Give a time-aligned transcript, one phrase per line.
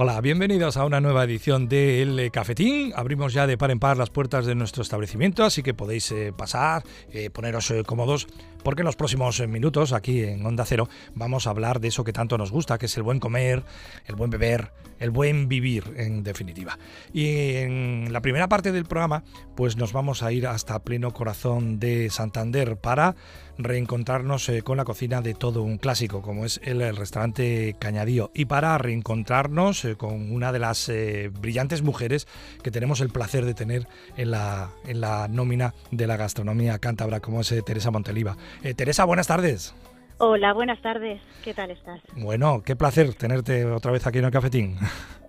[0.00, 2.92] Hola, bienvenidos a una nueva edición de El Cafetín.
[2.94, 6.32] Abrimos ya de par en par las puertas de nuestro establecimiento, así que podéis eh,
[6.32, 8.28] pasar, eh, poneros eh, cómodos,
[8.62, 12.12] porque en los próximos minutos aquí en Onda Cero vamos a hablar de eso que
[12.12, 13.64] tanto nos gusta, que es el buen comer,
[14.06, 16.78] el buen beber, el buen vivir, en definitiva.
[17.12, 19.24] Y en la primera parte del programa,
[19.56, 23.16] pues nos vamos a ir hasta pleno corazón de Santander para
[23.58, 28.78] reencontrarnos con la cocina de todo un clásico, como es el restaurante Cañadío, y para
[28.78, 32.26] reencontrarnos con una de las eh, brillantes mujeres
[32.62, 37.20] que tenemos el placer de tener en la, en la nómina de la gastronomía cántabra,
[37.20, 38.36] como es eh, Teresa Monteliva.
[38.62, 39.74] Eh, Teresa, buenas tardes.
[40.20, 41.20] Hola, buenas tardes.
[41.44, 42.00] ¿Qué tal estás?
[42.16, 44.76] Bueno, qué placer tenerte otra vez aquí en el cafetín.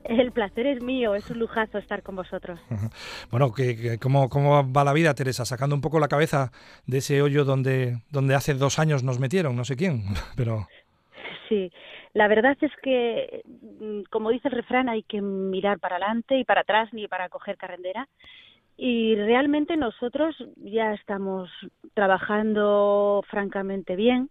[0.04, 2.60] El placer es mío, es un lujazo estar con vosotros.
[3.30, 3.54] Bueno,
[4.02, 5.46] cómo, ¿cómo va la vida, Teresa?
[5.46, 6.52] Sacando un poco la cabeza
[6.88, 10.02] de ese hoyo donde, donde hace dos años nos metieron, no sé quién,
[10.36, 10.68] pero...
[11.48, 11.72] Sí,
[12.14, 16.46] la verdad es que, mm, como dice el refrán, hay que mirar para adelante y
[16.46, 18.08] para atrás ni para coger carrendera.
[18.78, 21.50] Y realmente nosotros ya estamos
[21.94, 24.30] trabajando francamente bien.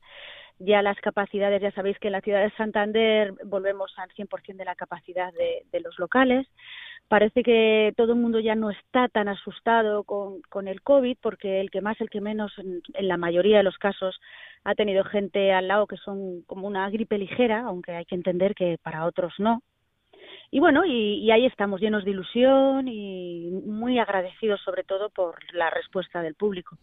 [0.58, 4.64] Ya las capacidades, ya sabéis que en la ciudad de Santander volvemos al 100% de
[4.64, 6.46] la capacidad de, de los locales.
[7.08, 11.60] Parece que todo el mundo ya no está tan asustado con, con el COVID, porque
[11.60, 14.20] el que más, el que menos, en, la mayoría de los casos,
[14.64, 18.54] ha tenido gente al lado que son como una gripe ligera, aunque hay que entender
[18.54, 19.62] que para otros no
[20.50, 25.68] y bueno, y, ahí estamos llenos de ilusión y muy agradecidos sobre todo por la
[25.68, 26.78] respuesta del público.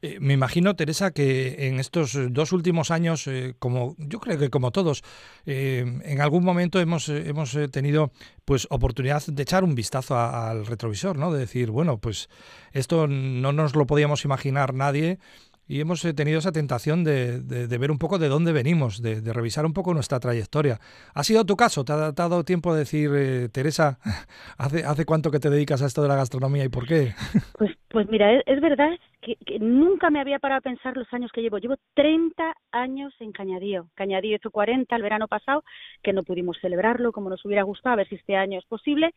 [0.00, 4.48] Eh, me imagino, Teresa, que en estos dos últimos años, eh, como yo creo que
[4.48, 5.02] como todos,
[5.44, 8.10] eh, en algún momento hemos, hemos tenido
[8.46, 11.30] pues oportunidad de echar un vistazo al retrovisor, ¿no?
[11.30, 12.30] De decir, bueno, pues
[12.72, 15.18] esto no nos lo podíamos imaginar nadie
[15.66, 19.20] y hemos eh, tenido esa tentación de, de, ver un poco de dónde venimos, de,
[19.32, 20.78] revisar un poco nuestra trayectoria.
[21.14, 21.84] ¿Ha sido tu caso?
[21.84, 23.98] ¿Te ha, dado tiempo de decir, eh, Teresa,
[24.58, 27.12] ¿hace, ¿hace cuánto que te dedicas a esto de la gastronomía y por qué?
[27.56, 28.90] Pues, pues mira, es, verdad
[29.22, 31.58] que, nunca me había parado a pensar los años que llevo.
[31.58, 32.42] Llevo 30
[32.72, 33.86] años en Cañadío.
[33.94, 35.62] Cañadío hizo 40 el verano pasado,
[36.02, 39.14] que no pudimos celebrarlo como nos hubiera gustado, a ver si este año es posible.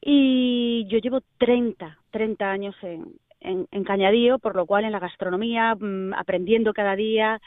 [0.00, 3.04] Y yo llevo 30, 30 años en,
[3.42, 7.40] en, Cañadío, por lo cual en la gastronomía, mm, aprendiendo cada día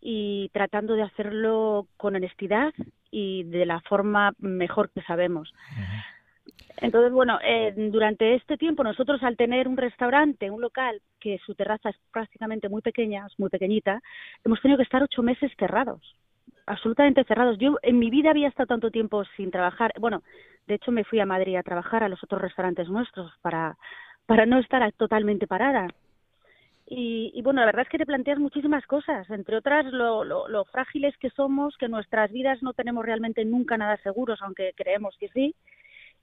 [0.00, 2.72] y tratando de hacerlo con honestidad
[3.10, 5.52] y de la forma mejor que sabemos.
[6.78, 11.54] Entonces, bueno, eh, durante este tiempo nosotros al tener un restaurante, un local, que su
[11.54, 14.00] terraza es prácticamente muy pequeña, es muy pequeñita,
[14.44, 16.16] hemos tenido que estar ocho meses cerrados,
[16.66, 17.58] absolutamente cerrados.
[17.58, 19.92] Yo en mi vida había estado tanto tiempo sin trabajar.
[19.98, 20.22] Bueno,
[20.66, 23.76] de hecho me fui a Madrid a trabajar a los otros restaurantes nuestros para
[24.30, 25.88] para no estar totalmente parada.
[26.86, 30.46] Y, y, bueno, la verdad es que te planteas muchísimas cosas, entre otras lo, lo,
[30.46, 35.16] lo, frágiles que somos, que nuestras vidas no tenemos realmente nunca nada seguros, aunque creemos
[35.18, 35.56] que sí,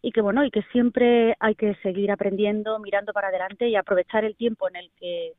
[0.02, 4.24] y que bueno, y que siempre hay que seguir aprendiendo, mirando para adelante y aprovechar
[4.24, 5.34] el tiempo en el que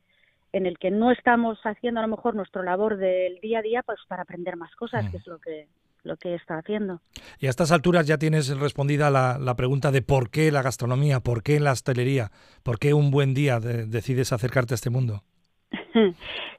[0.53, 3.81] en el que no estamos haciendo a lo mejor nuestra labor del día a día,
[3.81, 5.67] pues para aprender más cosas, que es lo que
[6.03, 7.01] lo que está haciendo.
[7.39, 11.19] Y a estas alturas ya tienes respondida la, la, pregunta de por qué la gastronomía,
[11.19, 12.31] por qué la hostelería,
[12.63, 15.23] por qué un buen día decides acercarte a este mundo.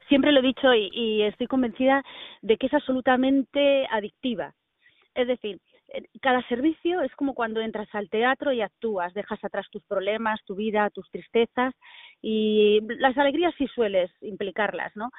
[0.09, 2.03] Siempre lo he dicho y, y estoy convencida
[2.43, 4.55] de que es absolutamente adictiva.
[5.15, 5.61] Es decir,
[6.21, 10.55] cada servicio es como cuando entras al teatro y actúas, dejas atrás tus problemas, tu
[10.55, 11.75] vida, tus tristezas
[12.23, 15.11] y las alegrías sí sueles implicarlas, ¿no?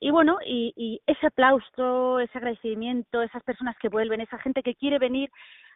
[0.00, 4.74] Y bueno, y, y, ese aplauso, ese agradecimiento, esas personas que vuelven, esa gente que
[4.74, 5.30] quiere venir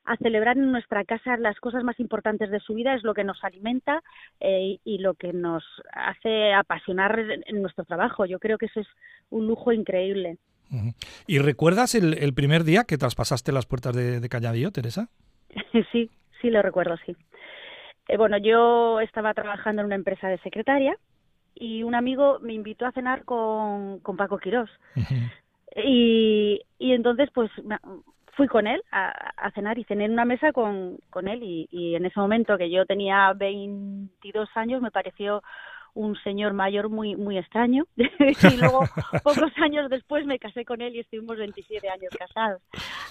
[0.05, 3.25] a celebrar en nuestra casa las cosas más importantes de su vida es lo que
[3.25, 4.03] nos alimenta
[4.41, 8.27] eh, y lo que nos hace apasionar en nuestro trabajo.
[8.27, 8.89] Yo creo que eso es
[9.31, 10.39] un lujo increíble.
[11.27, 15.09] ¿Y recuerdas el, el primer día que traspasaste las puertas de, de Cañadillo, Teresa?
[15.93, 16.11] sí,
[16.41, 17.17] sí lo recuerdo, sí.
[18.09, 20.97] Eh, bueno, yo estaba trabajando en una empresa de secretaria
[21.55, 24.71] y un amigo me invitó a cenar con, con Paco Quirós.
[25.85, 27.51] y, y entonces, pues
[28.37, 31.69] fui con él a, a, cenar y cené en una mesa con, con él y,
[31.71, 35.43] y en ese momento que yo tenía 22 años me pareció
[35.95, 37.85] un señor mayor muy muy extraño.
[38.51, 38.81] Y luego
[39.25, 42.63] pocos años después me casé con él y estuvimos 27 años casados.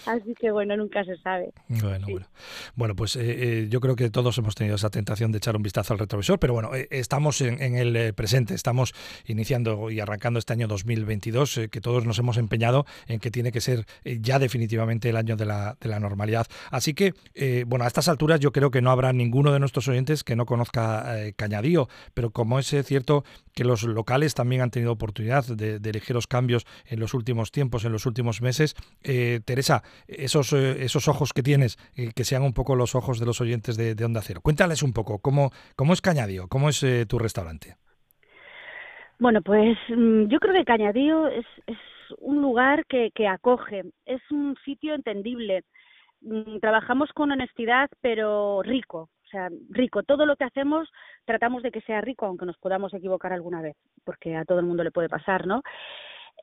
[0.06, 1.52] Así que bueno nunca se sabe.
[1.68, 2.28] Bueno bueno.
[2.76, 3.22] Bueno pues eh,
[3.64, 6.40] eh, yo creo que todos hemos tenido esa tentación de echar un vistazo al retrovisor
[6.40, 8.54] pero bueno eh, estamos en, en, el eh, presente.
[8.54, 8.94] Estamos
[9.26, 13.52] iniciando y arrancando este año 2022 eh, que todos nos hemos empeñado en que tiene
[13.52, 16.48] que ser ya definitivamente el año de la, de la normalidad.
[16.72, 17.14] Así que
[17.66, 20.46] bueno a estas alturas yo creo que no habrá ninguno de nuestros oyentes que no
[20.46, 21.06] conozca
[21.36, 23.24] Cañadío pero como es cierto
[23.54, 27.86] que los locales también han tenido oportunidad de, de ligeros cambios en los últimos tiempos,
[27.86, 28.76] en los últimos meses.
[29.04, 31.78] Eh, Teresa, esos, eh, esos ojos que tienes,
[32.16, 34.42] que sean un poco los ojos de los oyentes de, Onda Cero.
[34.42, 36.48] Cuéntales un poco, ¿cómo, cómo es Cañadío?
[36.48, 37.76] ¿Cómo es tu restaurante?
[39.20, 41.46] Bueno, pues mm, yo creo que Cañadío es,
[42.18, 45.64] un lugar que, que acoge, es un sitio entendible.
[46.22, 50.02] Mm, trabajamos con honestidad, pero rico, o sea, rico.
[50.04, 50.90] Todo lo que hacemos
[51.26, 54.66] tratamos de que sea rico, aunque nos podamos equivocar alguna vez, porque a todo el
[54.66, 55.62] mundo le puede pasar, ¿no?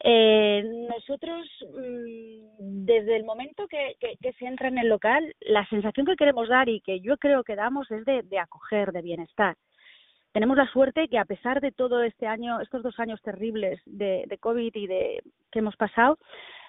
[0.05, 6.07] Eh, nosotros, mm, desde el momento que, que, se entra en el local, la sensación
[6.07, 9.57] que queremos dar y que yo creo que damos es de, acoger, de bienestar
[10.33, 14.25] tenemos la suerte que a pesar de todo este año, estos dos años terribles de,
[14.27, 16.19] de COVID y de que hemos pasado,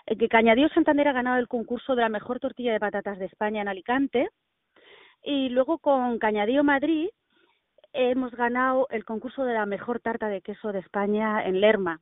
[0.06, 3.25] eh, que Cañadío Santander ha ganado el concurso de la mejor tortilla de patatas de
[3.25, 4.30] España en Alicante
[5.27, 7.09] y luego con Cañadío Madrid
[7.91, 12.00] hemos ganado el concurso de la mejor tarta de queso de España en Lerma.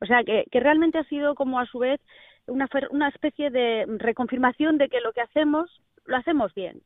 [0.00, 2.00] O sea que, que realmente ha sido como a su vez
[2.46, 2.66] una,
[3.08, 6.80] especie de reconfirmación de que lo que hacemos lo hacemos bien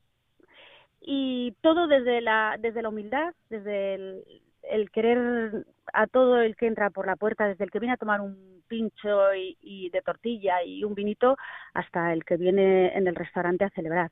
[1.01, 3.95] y todo desde la desde la humildad desde
[4.63, 7.99] el, querer a todo el que entra por la puerta desde el que viene a
[7.99, 11.37] tomar un pincho y, de tortilla y un vinito
[11.75, 14.11] hasta el que viene en el restaurante a celebrar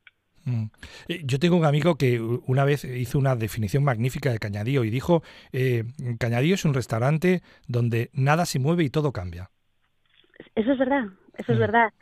[1.07, 5.23] yo tengo un amigo que una vez hizo una definición magnífica de Cañadío y dijo,
[5.51, 5.85] eh,
[6.19, 9.49] Cañadío es un restaurante donde nada se mueve y todo cambia.
[10.55, 11.05] Eso es verdad,
[11.37, 11.61] eso es mm.
[11.61, 11.93] verdad.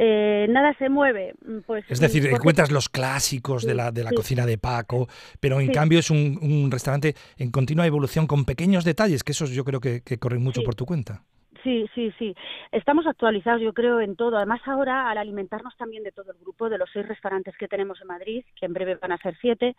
[0.00, 1.34] Eh, nada se mueve.
[1.44, 5.08] Mm, pues, es decir, encuentras los clásicos de la, de la cocina de Paco,
[5.40, 9.50] pero en cambio es un, un, restaurante en continua evolución con pequeños detalles, que esos
[9.50, 11.24] yo creo que, que corren mucho por tu cuenta.
[11.68, 12.34] Sí, sí, sí.
[12.72, 14.38] Estamos actualizados, yo creo, en todo.
[14.38, 18.00] Además, ahora, al alimentarnos también de todo el grupo, de los seis restaurantes que tenemos
[18.00, 19.76] en Madrid, que en breve van a ser siete,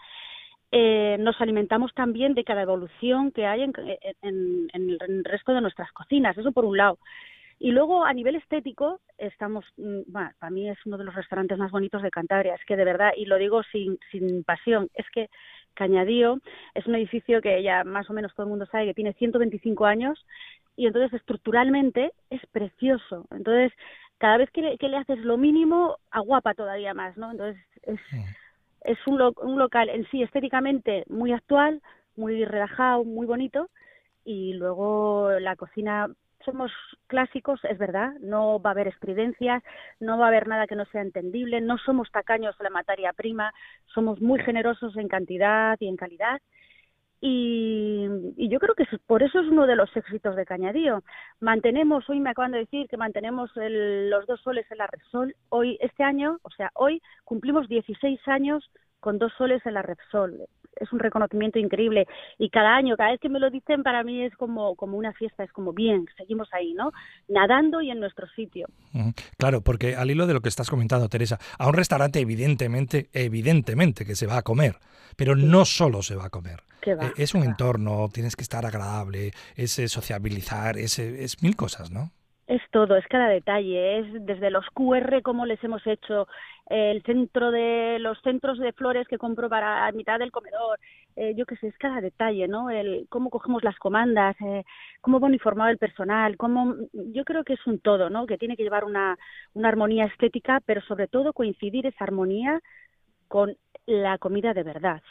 [0.72, 3.74] eh, nos alimentamos también de cada evolución que hay en,
[4.72, 6.38] el resto de nuestras cocinas.
[6.38, 7.00] Eso por un lado.
[7.58, 11.58] Y luego, a nivel estético, estamos, bueno, mm, para mí es uno de los restaurantes
[11.58, 15.10] más bonitos de Cantabria, es que de verdad, y lo digo sin, sin pasión, es
[15.10, 15.28] que
[15.74, 16.40] Cañadío
[16.76, 19.86] es un edificio que ya más o menos todo el mundo sabe que tiene 125
[19.86, 20.26] años
[20.75, 23.27] y entonces estructuralmente es precioso.
[23.31, 23.71] Entonces,
[24.18, 27.31] cada vez que le, que le haces lo mínimo, aguapa todavía más, ¿no?
[27.31, 28.00] Entonces, es,
[28.81, 31.81] es un, un local en sí estéticamente muy actual,
[32.16, 33.69] muy relajado, muy bonito
[34.25, 36.07] y luego la cocina
[36.45, 36.71] somos
[37.07, 39.62] clásicos, es verdad, no va a haber estridencias,
[40.00, 43.13] no va a haber nada que no sea entendible, no somos tacaños en la materia
[43.13, 43.54] prima,
[43.94, 46.39] somos muy generosos en cantidad y en calidad.
[47.21, 48.07] Y,
[48.50, 51.04] yo creo que por eso es uno de los éxitos de Cañadío.
[51.39, 55.36] Mantenemos, hoy me acaban de decir que mantenemos los dos soles en la Repsol.
[55.50, 58.69] Hoy, este año, o sea, hoy cumplimos 16 años
[59.00, 62.07] con dos soles en la Repsol es un reconocimiento increíble
[62.38, 65.13] y cada año, cada vez que me lo dicen, para mí es como, como una
[65.13, 66.92] fiesta, es como bien, seguimos ahí, ¿no?
[67.27, 68.68] Nadando y en nuestro sitio.
[69.38, 74.06] Claro, porque al hilo de lo que estás comentando, Teresa, a un restaurante evidentemente, evidentemente
[74.06, 74.75] que se va a comer,
[75.16, 76.63] pero no solo se va a comer.
[76.86, 81.56] E, es un entorno, tienes que estar agradable, es eh, sociabilizar, es, eh, es mil
[81.56, 82.12] cosas, ¿no?
[82.50, 86.28] Es todo, es cada detalle, es desde los QR como les hemos hecho,
[86.66, 90.80] el centro de los centros de flores que compro para mitad del comedor,
[91.16, 92.72] eh, yo qué sé, es cada detalle, ¿no?
[92.72, 94.63] El cómo cogemos las comandas, eh,
[95.00, 98.26] cómo va uniformado el personal, cómo yo creo que es un todo, ¿no?
[98.26, 99.16] Que tiene que llevar una,
[99.54, 102.62] una armonía estética, pero sobre todo coincidir esa armonía
[103.28, 105.04] con la comida de verdad.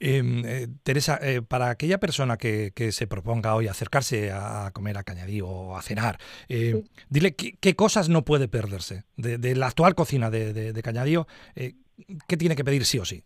[0.00, 5.04] Em, eh, Teresa, eh, para aquella persona que, se proponga hoy acercarse a comer a
[5.04, 6.16] Cañadí o a cenar,
[6.48, 12.36] eh, dile qué, cosas no puede perderse de, la actual cocina de, de, Cañadío, ¿qué
[12.36, 13.22] tiene que pedir sí o sí?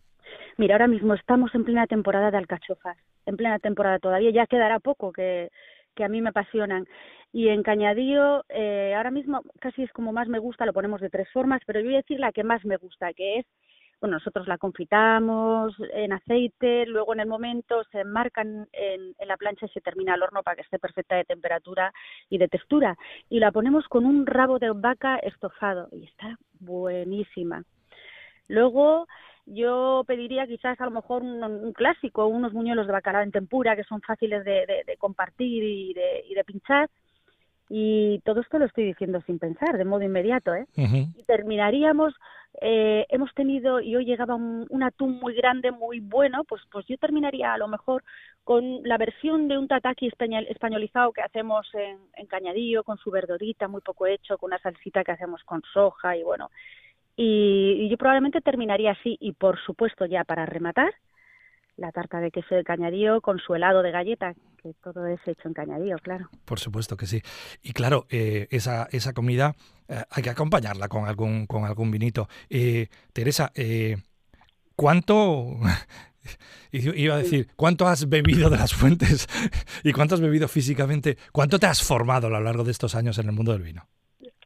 [0.57, 4.79] Mira, ahora mismo estamos en plena temporada de alcachofas, en plena temporada todavía, ya quedará
[4.79, 5.49] poco que,
[5.95, 6.85] que a mí me apasionan.
[7.31, 8.43] Y en Cañadío,
[8.95, 11.85] ahora mismo casi es como más me gusta, lo ponemos de tres formas, pero yo
[11.85, 13.45] voy a decir la que más me gusta, que es
[14.01, 19.65] bueno, nosotros la confitamos en aceite, luego en el momento se enmarcan en, la plancha
[19.65, 21.93] y se termina al horno para que esté perfecta de temperatura
[22.29, 22.97] y de textura.
[23.29, 27.63] Y la ponemos con un rabo de vaca estofado y está buenísima.
[28.47, 29.07] Luego
[29.45, 33.83] yo pediría quizás a lo mejor un, clásico, unos muñuelos de bacalao en tempura que
[33.83, 36.89] son fáciles de, de compartir y de, y de pinchar
[37.69, 40.55] y todo esto lo estoy diciendo sin pensar, de modo inmediato.
[40.55, 40.65] ¿eh?
[40.75, 42.15] Y terminaríamos,
[42.61, 46.97] eh, hemos tenido, y hoy llegaba un, atún muy grande, muy bueno, pues, pues yo
[46.97, 48.03] terminaría a lo mejor
[48.43, 50.09] con la versión de un tataki
[50.49, 55.03] españolizado que hacemos en, en Cañadillo, con su verdorita muy poco hecho, con una salsita
[55.03, 56.49] que hacemos con soja y bueno.
[57.15, 59.15] Y, y yo probablemente terminaría así.
[59.19, 60.91] Y por supuesto, ya para rematar,
[61.79, 65.47] la tarta de queso de cañadío con su helado de galleta, que todo es hecho
[65.47, 66.29] en cañadío, claro.
[66.45, 67.21] Por supuesto que sí.
[67.63, 69.55] Y claro, eh, esa, esa comida
[69.87, 72.27] eh, hay que acompañarla con algún, con algún vinito.
[72.49, 73.51] Eh, Teresa,
[74.75, 75.57] ¿cuánto...
[76.71, 79.27] Iba a decir, ¿cuánto has bebido de las fuentes
[79.83, 81.17] y cuánto has bebido físicamente?
[81.31, 83.87] ¿Cuánto te has formado a lo largo de estos años en el mundo del vino?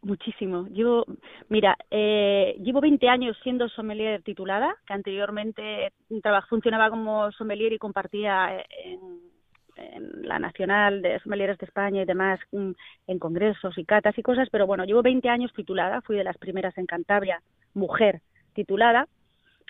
[0.03, 0.67] Muchísimo.
[0.67, 1.05] Llevo,
[1.47, 5.93] mira, eh, llevo 20 años siendo sommelier titulada, que anteriormente
[6.49, 9.31] funcionaba como sommelier y compartía en,
[10.23, 12.71] la Nacional de Sommeliers de España y demás mm,
[13.07, 16.37] en congresos y catas y cosas, pero bueno, llevo 20 años titulada, fui de las
[16.37, 17.41] primeras en Cantabria,
[17.73, 18.21] mujer
[18.53, 19.07] titulada,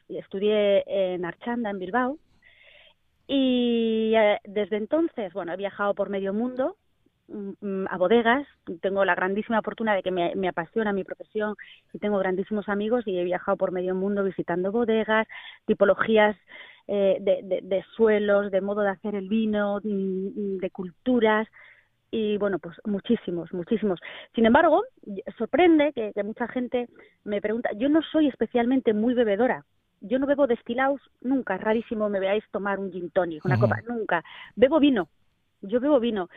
[0.09, 2.17] y estudié en Archanda, en Bilbao,
[3.27, 6.82] y eh, desde entonces, bueno, he viajado por medio mundo, Mm,
[7.89, 8.47] a bodegas.
[8.81, 11.55] Tengo la grandísima fortuna de que me, apasiona mi profesión
[11.93, 15.27] y tengo grandísimos amigos y he viajado por medio mundo visitando bodegas,
[15.65, 16.35] tipologías
[16.87, 21.47] eh, de, suelos, de modo de hacer el vino, mm, mm, de culturas
[22.11, 23.99] y bueno, pues muchísimos, muchísimos.
[24.35, 24.83] Sin embargo,
[25.37, 26.87] sorprende que, mucha gente
[27.23, 29.65] me pregunta, yo no soy especialmente muy bebedora,
[30.01, 34.23] yo no bebo destilados nunca, rarísimo me veáis tomar un gin tonic, una copa, nunca.
[34.55, 35.07] Bebo vino,
[35.61, 36.29] yo bebo vino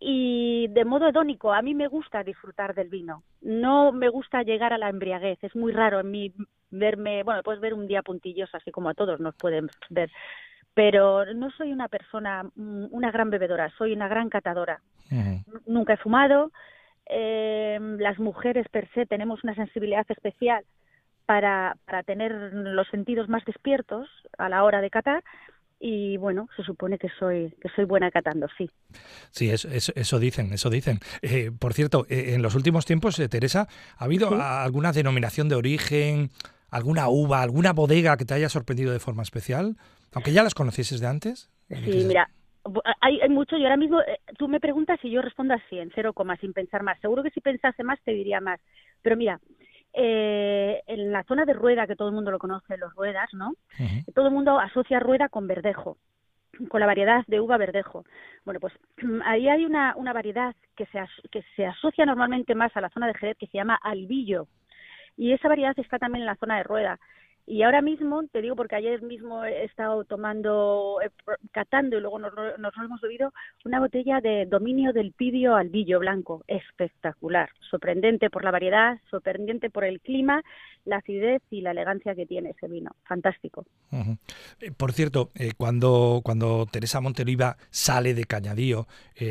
[0.00, 3.24] y de modo hedónico, a mí me gusta disfrutar del vino.
[3.40, 5.42] No me gusta llegar a la embriaguez.
[5.42, 6.32] Es muy raro en mí
[6.70, 10.10] verme, bueno, puedes ver un día puntilloso, así como a todos nos pueden ver.
[10.74, 14.80] Pero no soy una persona, mm, una gran bebedora, soy una gran catadora.
[15.66, 16.52] Nunca he fumado.
[17.06, 20.64] Eh, las mujeres per se tenemos una sensibilidad especial
[21.24, 25.24] para, para tener los sentidos más despiertos a la hora de catar
[25.80, 28.68] y bueno, se supone que soy que soy buena catando, sí.
[29.30, 30.98] Sí, eso, eso, dicen, eso dicen.
[31.22, 35.54] Eh, por cierto, eh, en los últimos tiempos, eh, Teresa, ¿ha habido alguna denominación de
[35.54, 36.30] origen,
[36.70, 39.76] alguna uva, alguna bodega que te haya sorprendido de forma especial?
[40.12, 41.50] Aunque ya las conocieses de antes.
[41.68, 42.28] Sí, mira,
[43.00, 44.00] hay, hay mucho y ahora mismo
[44.38, 46.98] tú me preguntas y yo respondo así, en cero coma, sin pensar más.
[47.00, 48.58] Seguro que si pensase más te diría más.
[49.02, 49.40] Pero mira,
[50.00, 53.54] eh, en la zona de Rueda, que todo el mundo lo conoce, los Ruedas, ¿no?
[54.14, 55.96] Todo el mundo asocia Rueda con verdejo,
[56.68, 58.04] con la variedad de uva verdejo.
[58.44, 58.72] Bueno, pues
[59.24, 63.08] ahí hay una, una variedad que se, que se asocia normalmente más a la zona
[63.08, 64.46] de Jerez que se llama albillo.
[65.16, 67.00] Y esa variedad está también en la zona de Rueda.
[67.50, 71.08] Y ahora mismo, te digo porque ayer mismo he estado tomando, eh,
[71.50, 73.32] catando y luego nos, nos lo hemos bebido,
[73.64, 76.44] una botella de dominio del pidio albillo blanco.
[76.46, 80.42] Espectacular, sorprendente por la variedad, sorprendente por el clima,
[80.84, 82.94] la acidez y la elegancia que tiene ese vino.
[83.04, 83.64] Fantástico.
[84.60, 88.86] Eh, por cierto, eh, cuando, cuando Teresa Monteliva sale de Cañadío,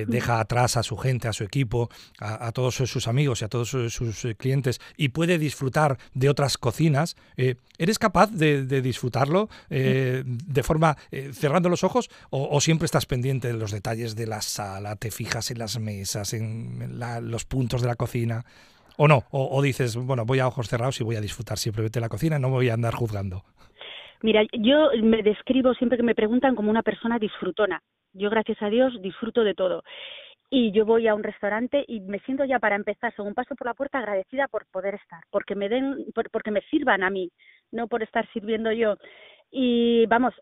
[0.08, 3.70] deja atrás a su gente, a su equipo, a, todos sus amigos y a todos
[3.70, 10.64] sus, clientes y puede disfrutar de otras cocinas, ¿eres capaz capaz de, disfrutarlo eh, de
[10.64, 14.96] forma eh, cerrando los ojos o, siempre estás pendiente de los detalles de la sala,
[14.96, 18.44] te fijas en las mesas, en los puntos de la cocina?
[18.98, 19.24] ¿O no?
[19.32, 22.50] O, dices, bueno, voy a ojos cerrados y voy a disfrutar simplemente la cocina, no
[22.50, 23.44] voy a andar juzgando?
[24.24, 27.82] Mira, yo me describo siempre que me preguntan como una persona disfrutona.
[28.14, 29.84] Yo, gracias a Dios, disfruto de todo
[30.50, 33.68] y yo voy a un restaurante y me siento ya para empezar, según paso por
[33.68, 37.30] la puerta, agradecida por poder estar, porque me den, porque me sirvan a mí,
[37.72, 38.96] no por estar sirviendo yo.
[39.50, 40.34] Y vamos,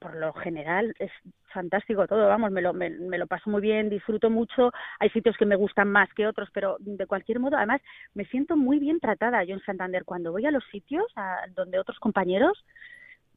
[0.00, 1.12] por lo general es
[1.52, 5.46] fantástico todo, vamos, me lo, me, lo paso muy bien, disfruto mucho, hay sitios que
[5.46, 7.80] me gustan más que otros, pero de cualquier modo, además,
[8.14, 10.04] me siento muy bien tratada yo en Santander.
[10.04, 11.06] Cuando voy a los sitios
[11.54, 12.64] donde otros compañeros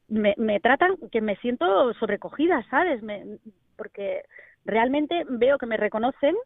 [0.08, 3.02] me, me tratan que me siento sobrecogida, ¿sabes?
[3.02, 3.38] Me,
[3.76, 4.22] porque
[4.64, 6.36] realmente veo que me reconocen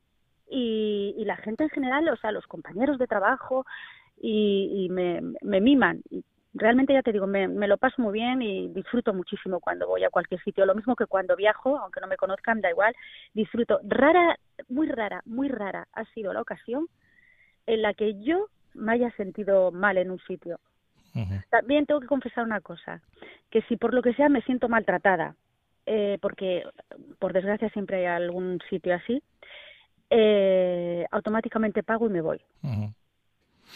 [0.49, 3.67] y, y, la gente en general, o sea, los compañeros de trabajo
[4.21, 6.03] y, me, me, miman.
[6.59, 10.05] Realmente ya te digo, me, me, lo paso muy bien y disfruto muchísimo cuando voy
[10.05, 10.65] a cualquier sitio.
[10.65, 12.95] Lo mismo que cuando viajo, aunque no me conozcan, da igual,
[13.35, 13.81] disfruto.
[13.85, 16.89] Rara, muy rara, muy rara ha sido la ocasión
[17.67, 20.59] en la que yo me haya sentido mal en un sitio.
[21.51, 23.01] También tengo que confesar una cosa,
[23.51, 25.35] que si por lo que sea me siento maltratada,
[25.87, 26.63] eh, porque
[27.19, 29.23] por desgracia siempre hay algún sitio así,
[30.11, 32.41] eh, automáticamente pago y me voy.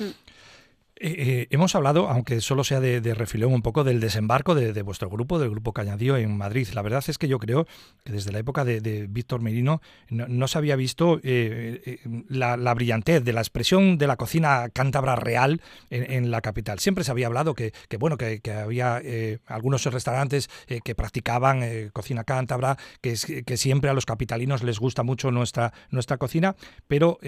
[0.01, 0.13] Eh,
[1.03, 5.39] eh, hemos hablado, aunque solo sea de, de un poco del desembarco de, vuestro grupo,
[5.39, 6.69] del grupo Cañadío en Madrid.
[6.75, 7.67] La verdad es que yo creo
[8.05, 9.81] que desde la época de, Víctor Merino
[10.11, 15.63] no, se había visto eh, la, brillantez de la expresión de la cocina cántabra real
[15.89, 16.79] en, la capital.
[16.81, 19.01] Siempre se había hablado que, bueno que, había
[19.47, 20.51] algunos restaurantes
[20.85, 23.17] que practicaban cocina cántabra, que,
[23.47, 26.57] que siempre a los capitalinos les gusta mucho nuestra, nuestra cocina,
[26.89, 27.19] pero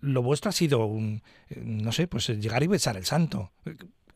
[0.00, 1.22] lo vuestro ha sido un,
[1.56, 3.50] no sé, pues llegar y besar el santo.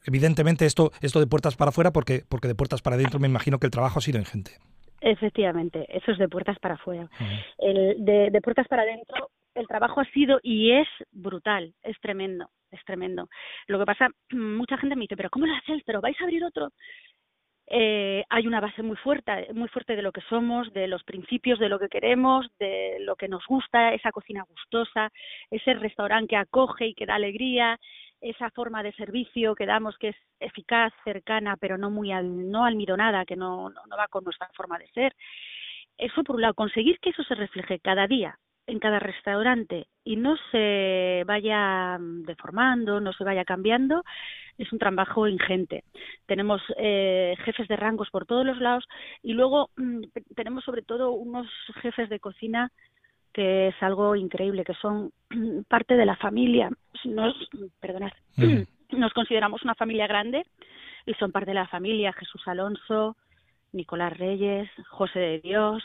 [0.04, 3.58] Evidentemente esto, esto de puertas para afuera, porque, porque de puertas para adentro me imagino
[3.58, 4.52] que el trabajo ha sido ingente.
[5.00, 7.08] Efectivamente, eso es de puertas para afuera.
[7.58, 12.50] el, de, de puertas para adentro, el trabajo ha sido y es brutal, es tremendo,
[12.70, 13.28] es tremendo.
[13.66, 15.82] Lo que pasa, mucha gente me dice, pero ¿cómo lo hacéis?
[15.84, 16.70] ¿Pero vais a abrir otro?
[17.68, 21.58] Eh, hay una base muy fuerte, muy fuerte de lo que somos, de los principios
[21.58, 25.10] de lo que queremos, de lo que nos gusta, esa cocina gustosa,
[25.50, 27.78] ese restaurante que acoge y que da alegría,
[28.22, 32.64] esa forma de servicio que damos que es eficaz, cercana, pero no muy al, no
[32.64, 35.14] almidonada, que no, no, no va con nuestra forma de ser.
[35.98, 40.16] Eso por un lado, conseguir que eso se refleje cada día en cada restaurante y
[40.16, 44.04] no se vaya deformando, no se vaya cambiando,
[44.58, 45.84] es un trabajo ingente.
[46.26, 48.86] Tenemos eh, jefes de rangos por todos los lados
[49.22, 50.02] y luego mm,
[50.36, 51.48] tenemos sobre todo unos
[51.82, 52.70] jefes de cocina
[53.32, 55.12] que es algo increíble, que son
[55.68, 56.70] parte de la familia.
[57.04, 57.34] Nos,
[57.80, 58.12] perdonad,
[58.90, 60.44] nos consideramos una familia grande
[61.06, 62.12] y son parte de la familia.
[62.12, 63.16] Jesús Alonso,
[63.72, 65.82] Nicolás Reyes, José de Dios,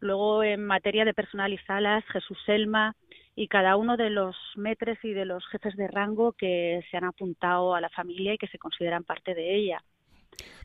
[0.00, 2.94] luego en materia de personal y salas, Jesús Selma
[3.34, 7.04] y cada uno de los metres y de los jefes de rango que se han
[7.04, 9.82] apuntado a la familia y que se consideran parte de ella.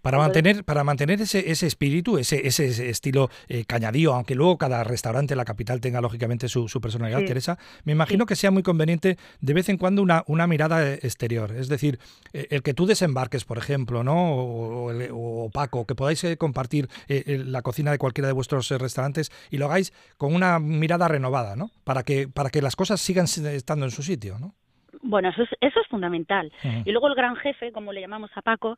[0.01, 4.84] Para mantener, para mantener ese, ese espíritu, ese, ese estilo eh, cañadío, aunque luego cada
[4.84, 9.18] restaurante en la capital tenga lógicamente su, personalidad, Teresa, me imagino que sea muy conveniente
[9.42, 11.56] de vez en cuando una, una mirada exterior.
[11.56, 12.00] Es decir,
[12.34, 14.36] eh, el que tú desembarques, por ejemplo, ¿no?
[14.36, 19.66] O, Paco, que podáis eh, compartir la cocina de cualquiera de vuestros restaurantes y lo
[19.66, 21.72] hagáis con una mirada renovada, ¿no?
[21.84, 24.56] Para que, para que las cosas sigan estando en su sitio, ¿no?
[25.03, 26.51] Bueno, eso es, eso es fundamental.
[26.86, 28.77] Y luego el gran jefe, como le llamamos a Paco,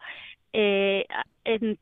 [0.54, 1.06] eh,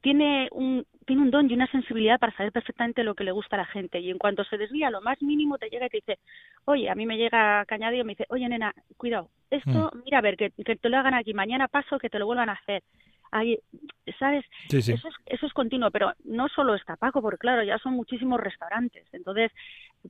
[0.02, 3.56] tiene un tiene un don y una sensibilidad para saber perfectamente lo que le gusta
[3.56, 4.00] a la gente.
[4.00, 6.20] Y en cuanto se desvía lo más mínimo, te llega y te dice,
[6.66, 10.38] oye, a mí me llega Cañadillo, me dice, oye, nena, cuidado, esto, mira, a ver,
[10.38, 12.84] que, que te lo hagan aquí, mañana paso, que te lo vuelvan a hacer.
[13.32, 13.58] Ahí,
[14.20, 14.46] ¿sabes?
[14.70, 18.40] Eso, es, eso es continuo, pero no solo está Paco, porque claro, ya son muchísimos
[18.40, 19.08] restaurantes.
[19.14, 19.52] Entonces,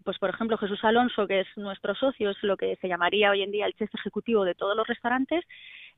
[0.04, 3.44] pues por ejemplo, Jesús Alonso, que es nuestro socio, es lo que se llamaría hoy
[3.44, 5.46] en día el chef ejecutivo de todos los restaurantes,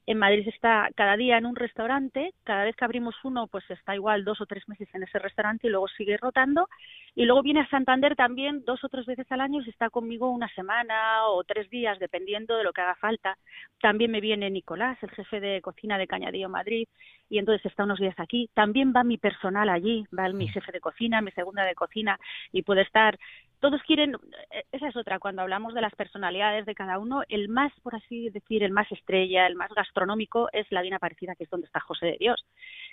[0.06, 3.96] en Madrid está cada día en un restaurante, cada vez que abrimos uno, pues está
[3.96, 6.68] igual dos o tres meses en ese restaurante y luego sigue rotando.
[7.16, 10.30] Y luego viene a Santander también dos o tres veces al año y está conmigo
[10.30, 13.38] una semana o tres días, dependiendo de lo que haga falta.
[13.80, 16.88] También me viene Nicolás, el jefe de cocina de Cañadío Madrid,
[17.30, 18.50] y entonces está unos días aquí.
[18.54, 22.20] También va mi personal allí, va mi jefe de cocina, mi segunda de cocina,
[22.52, 23.18] y puede estar
[23.64, 24.18] todos quieren,
[24.52, 27.96] eh, esa es otra, cuando hablamos de las personalidades de cada uno, el más, por
[27.96, 31.68] así decir, el más estrella, el más gastronómico es la bien aparecida, que es donde
[31.68, 32.46] está José de Dios.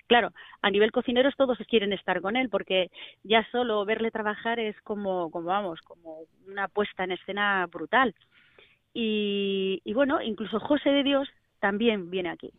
[0.06, 0.30] Claro,
[0.62, 2.88] a nivel cocineros todos quieren estar con él, porque
[3.24, 8.14] ya solo verle trabajar es como, como vamos, como una puesta en escena brutal.
[8.94, 11.28] Y, bueno, incluso José de Dios
[11.58, 12.52] también viene aquí.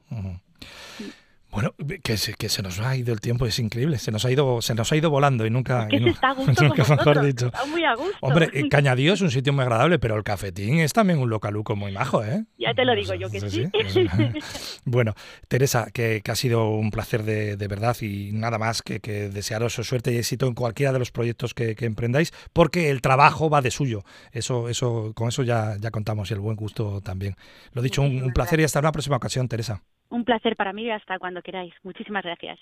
[1.51, 3.99] Bueno, que se, que se nos ha ido el tiempo, es increíble.
[3.99, 5.87] Se nos ha ido, se nos ha ido volando y nunca.
[5.91, 7.47] Es que está a gusto mejor dicho.
[7.47, 8.17] Está muy a gusto.
[8.21, 11.91] Hombre, Cañadío es un sitio muy agradable, pero el cafetín es también un localuco muy
[11.91, 12.45] majo, ¿eh?
[12.57, 13.69] Ya te lo digo yo que sí.
[14.85, 15.13] bueno,
[15.49, 20.13] Teresa, que, ha sido un placer de, verdad y nada más que, que, desearos suerte
[20.13, 24.03] y éxito en cualquiera de los proyectos que, emprendáis, porque el trabajo va de suyo.
[24.31, 27.35] Eso, eso, con eso ya, ya contamos y el buen gusto también.
[27.73, 29.81] Lo dicho, un placer y hasta una próxima ocasión, Teresa.
[30.11, 31.73] Un placer para mí hasta cuando queráis.
[31.83, 32.59] Muchísimas gracias.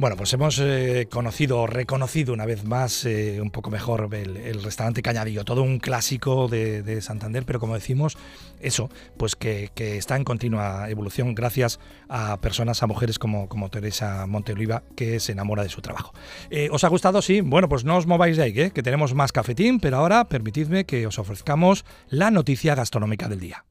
[0.00, 5.02] Bueno, pues hemos eh, conocido, reconocido una vez más eh, un poco mejor el, restaurante
[5.02, 8.16] Cañadillo, todo un clásico de, Santander, pero como decimos,
[8.60, 14.84] eso, pues que, está en continua evolución gracias a personas, a mujeres como, Teresa Monteoliva,
[14.94, 16.12] que se enamora de su trabajo.
[16.48, 17.20] Eh, ¿Os ha gustado?
[17.20, 17.40] Sí.
[17.40, 21.08] Bueno, pues no os mováis de ahí, que tenemos más cafetín, pero ahora permitidme que
[21.08, 23.64] os ofrezcamos la noticia gastronómica del día.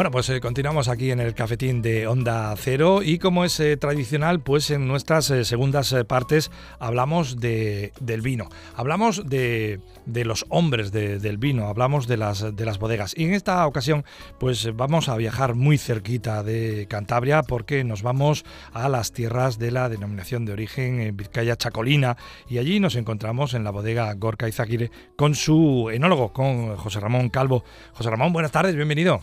[0.00, 3.76] Bueno, pues eh, continuamos aquí en el cafetín de Onda Cero y como es eh,
[3.76, 10.46] tradicional, pues en nuestras eh, segundas partes hablamos de, del vino, hablamos de, de los
[10.48, 14.06] hombres del vino, hablamos de las, de las bodegas y en esta ocasión
[14.38, 19.70] pues vamos a viajar muy cerquita de Cantabria porque nos vamos a las tierras de
[19.70, 22.16] la denominación de origen en Vizcaya Chacolina
[22.48, 27.28] y allí nos encontramos en la bodega Gorka Izaguirre con su enólogo, con José Ramón
[27.28, 27.64] Calvo.
[27.92, 29.20] José Ramón, buenas tardes, bienvenido.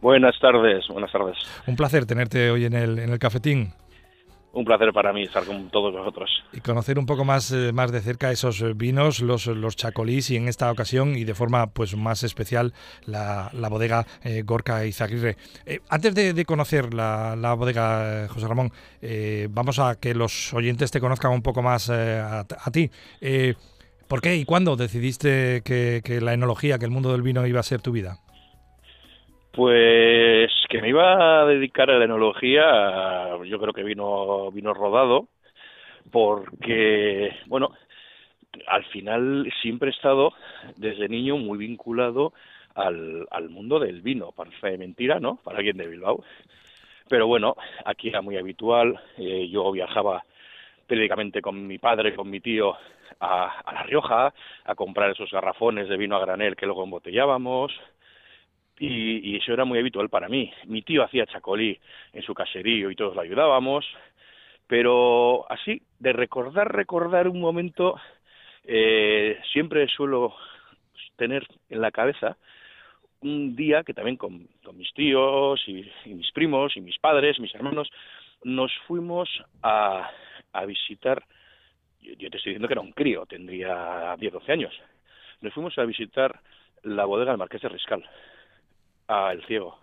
[0.00, 1.36] Buenas tardes, buenas tardes.
[1.66, 3.72] Un placer tenerte hoy en el, en el cafetín.
[4.52, 6.30] un placer para mí estar con todos vosotros.
[6.52, 10.30] Y conocer un poco más, eh, más de cerca esos eh, vinos, los, los chacolís
[10.30, 12.74] y en esta ocasión y de forma pues más especial
[13.06, 15.36] la, bodega eh, Gorka Izaguirre.
[15.66, 18.70] Eh, antes de, conocer la, bodega, José Ramón,
[19.50, 22.88] vamos a que los oyentes te conozcan un poco más a, ti.
[24.06, 27.58] ¿Por qué y cuándo decidiste que, que la enología, que el mundo del vino iba
[27.58, 28.20] a ser tu vida?
[29.52, 35.28] Pues que me iba a dedicar a la enología, yo creo que vino, vino rodado,
[36.10, 37.70] porque, bueno,
[38.66, 40.32] al final siempre he estado
[40.76, 42.32] desde niño muy vinculado
[42.74, 45.36] al, al mundo del vino, parece mentira, ¿no?
[45.42, 46.22] Para alguien de Bilbao.
[47.08, 50.24] Pero bueno, aquí era muy habitual, eh, yo viajaba
[50.86, 52.76] periódicamente con mi padre, con mi tío,
[53.20, 54.32] a, a La Rioja,
[54.64, 57.72] a comprar esos garrafones de vino a granel que luego embotellábamos,
[58.78, 60.52] y, eso era muy habitual para mí.
[60.66, 61.78] Mi tío hacía chacolí
[62.12, 63.84] en su caserío y todos lo ayudábamos,
[64.66, 67.96] pero así, de recordar, recordar un momento,
[68.64, 70.34] eh, siempre suelo
[71.16, 72.36] tener en la cabeza
[73.20, 77.90] un día que también con, mis tíos y, mis primos y mis padres, mis hermanos,
[78.44, 79.28] nos fuimos
[79.62, 80.08] a,
[80.52, 81.24] a visitar,
[82.00, 84.74] yo, yo, te estoy diciendo que era un crío, tendría 10, 12 años,
[85.40, 86.40] nos fuimos a visitar
[86.84, 88.08] la bodega del Marqués de Riscal
[89.08, 89.78] a El Ciego.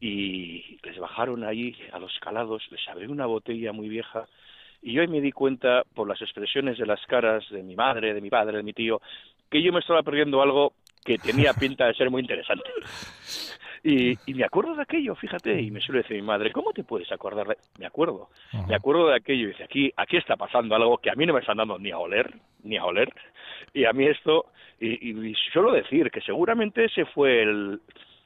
[0.00, 4.28] Y les bajaron ahí a los calados, les abrió una botella muy vieja
[4.82, 8.14] y yo ahí me di cuenta por las expresiones de las caras de mi madre,
[8.14, 9.00] de mi padre, de mi tío,
[9.50, 10.72] que yo me estaba perdiendo algo
[11.04, 12.70] que tenía pinta de ser muy interesante.
[13.82, 16.82] Y, y, me acuerdo de aquello, fíjate, y me suele decir mi madre, ¿cómo te
[16.82, 17.56] puedes acordar de...?
[17.78, 18.28] Me acuerdo,
[18.66, 21.32] me acuerdo de aquello, y dice, aquí, aquí está pasando algo que a mí no
[21.32, 23.08] me están dando ni a oler, ni a oler,
[23.72, 24.46] y a mí esto,
[24.80, 27.80] y, y, y suelo decir que seguramente ese fue el,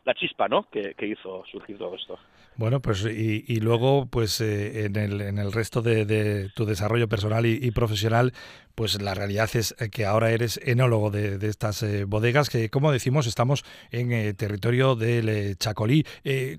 [0.04, 0.68] la chispa ¿no?
[0.70, 2.18] que, hizo surgir todo esto.
[2.56, 7.46] Bueno, pues y, luego, pues eh, en, el, en el resto de, tu desarrollo personal
[7.46, 8.32] y, profesional,
[8.74, 13.26] pues la realidad es que ahora eres enólogo de, estas eh, bodegas que, como decimos,
[13.26, 16.04] estamos en eh, territorio del Chacolí.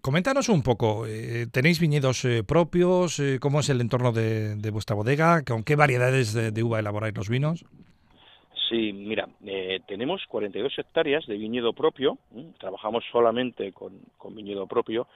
[0.01, 1.05] coméntanos un poco,
[1.51, 3.21] ¿tenéis viñedos propios?
[3.39, 5.43] ¿Cómo es el entorno de, vuestra bodega?
[5.43, 7.65] ¿Con qué variedades de uva elaboráis los vinos?
[8.73, 12.17] Sí, mira, eh, tenemos 42 hectáreas de viñedo propio,
[12.57, 15.07] trabajamos solamente con, viñedo propio,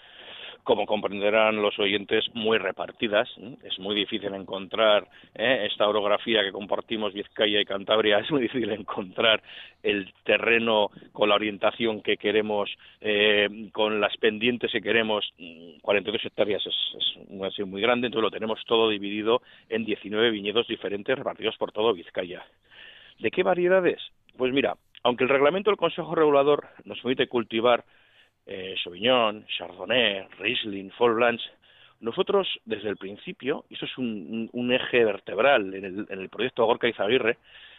[0.63, 3.27] como comprenderán los oyentes, muy repartidas.
[3.63, 5.65] Es muy difícil encontrar ¿eh?
[5.71, 9.41] esta orografía que compartimos Vizcaya y Cantabria, es muy difícil encontrar
[9.81, 12.69] el terreno con la orientación que queremos,
[13.01, 15.33] eh, con las pendientes que queremos.
[15.81, 20.67] 42 hectáreas es, es una muy grande, entonces lo tenemos todo dividido en 19 viñedos
[20.67, 22.45] diferentes repartidos por todo Vizcaya.
[23.19, 23.99] ¿De qué variedades?
[24.37, 27.83] Pues mira, aunque el reglamento del Consejo Regulador nos permite cultivar
[28.45, 31.49] eh, Sauvignon, Chardonnay, Riesling, Fall Blanche,
[31.99, 36.65] nosotros desde el principio, y eso es un, eje vertebral en el, en el proyecto
[36.65, 37.37] Gorka Izaguirre,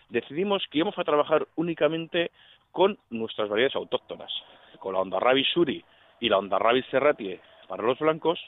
[0.09, 2.31] decidimos que íbamos a trabajar únicamente
[2.73, 4.33] con nuestras variedades autóctonas,
[4.81, 5.85] con la Ondarrabi Suri
[6.21, 8.41] y la Ondarrabi Serratie para los blancos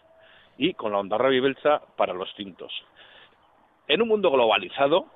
[0.58, 2.72] y con la Ondarrabi Belza para los tintos.
[3.86, 5.06] En un mundo globalizado,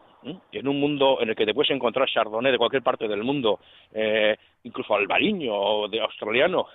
[0.52, 3.22] y en un mundo en el que te puedes encontrar chardonnay de cualquier parte del
[3.22, 3.60] mundo,
[3.92, 6.66] eh, incluso albariño o de australiano,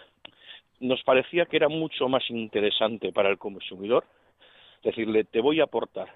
[0.80, 4.06] nos parecía que era mucho más interesante para el consumidor
[4.84, 6.08] decirle, te voy a aportar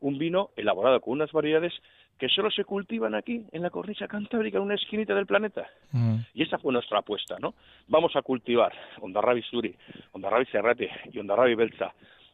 [0.00, 1.72] un vino elaborado con unas variedades
[2.18, 5.68] que solo se cultivan aquí, en la cornisa cantábrica, en una esquinita del planeta.
[5.90, 6.18] Mm.
[6.34, 7.54] Y esa fue nuestra apuesta, ¿no?
[7.88, 9.74] Vamos a cultivar Ondarrabi Suri,
[10.12, 11.92] Ondarrabi Serrate y Ondarrabi Belza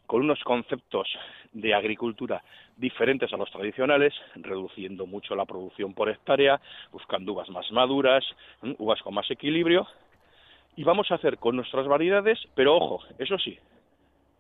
[0.08, 1.06] con unos conceptos
[1.52, 2.42] de agricultura
[2.78, 6.58] diferentes a los tradicionales, reduciendo mucho la producción por hectárea,
[6.90, 8.24] buscando uvas más maduras,
[8.78, 9.86] uvas con más equilibrio,
[10.76, 13.58] y vamos a hacer con nuestras variedades, pero ojo, eso sí,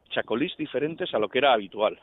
[0.08, 2.00] chacolís diferentes a lo que era habitual.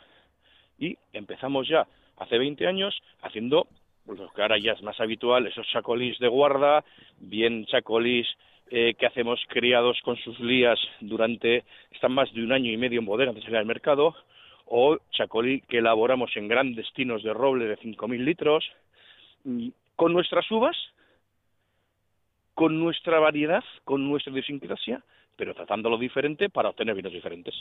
[0.78, 3.68] Y empezamos ya hace 20 años haciendo
[4.06, 6.86] lo que ahora ya es más habitual, esos chacolís de guarda,
[7.18, 8.28] bien chacolís
[8.70, 13.00] eh, que hacemos criados con sus lías durante, están más de un año y medio
[13.00, 14.16] en bodega antes de salir al mercado,
[14.66, 18.66] o chacolí que elaboramos en grandes tinos de roble de 5.000 litros,
[19.96, 20.76] con nuestras uvas,
[22.56, 25.04] con nuestra variedad, con nuestra idiosincrasia,
[25.36, 27.54] pero tratándolo diferente para obtener vinos diferentes.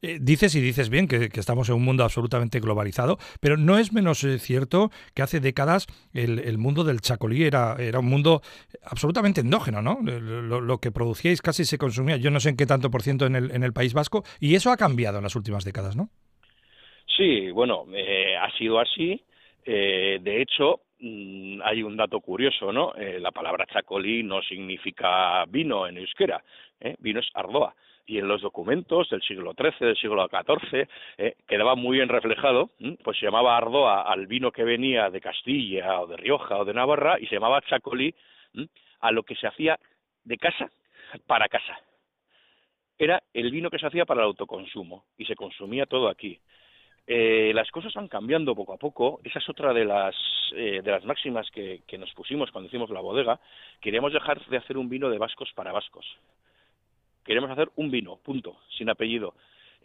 [0.00, 3.92] Eh, dices y dices bien que, estamos en un mundo absolutamente globalizado, pero no es
[3.92, 8.40] menos eh, cierto que hace décadas el, mundo del chacolí era, era un mundo
[8.82, 9.98] absolutamente endógeno, ¿no?
[10.02, 13.36] Lo, que producíais casi se consumía, yo no sé en qué tanto por ciento en
[13.36, 16.08] el, en el País Vasco, y eso ha cambiado en las últimas décadas, ¿no?
[17.16, 19.22] Sí, bueno, eh, ha sido así.
[19.66, 20.80] de hecho,
[21.64, 22.94] hay un dato curioso, ¿no?
[22.94, 26.42] Eh, la palabra chacolí no significa vino en euskera,
[26.80, 26.94] ¿eh?
[27.00, 27.74] vino es ardoa.
[28.06, 30.88] Y en los documentos del siglo XIII, del siglo XIV,
[31.18, 32.70] eh, quedaba muy bien reflejado,
[33.02, 36.74] pues se llamaba ardoa al vino que venía de Castilla o de Rioja o de
[36.74, 38.14] Navarra y se llamaba chacolí
[39.00, 39.78] a lo que se hacía
[40.24, 40.70] de casa
[41.26, 41.78] para casa.
[42.98, 46.40] Era el vino que se hacía para el autoconsumo y se consumía todo aquí.
[47.06, 49.20] Eh, las cosas van cambiando poco a poco.
[49.24, 50.14] Esa es otra de las,
[50.54, 53.40] eh, de las máximas que, nos pusimos cuando hicimos la bodega.
[53.80, 56.06] Queríamos dejar de hacer un vino de vascos para vascos.
[57.24, 59.34] Queremos hacer un vino, punto, sin apellido.